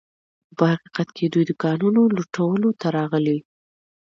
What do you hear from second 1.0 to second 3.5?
کې دوی د کانونو لوټولو ته راغلي